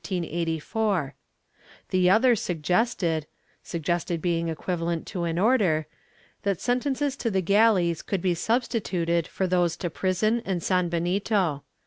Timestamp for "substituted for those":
8.33-9.77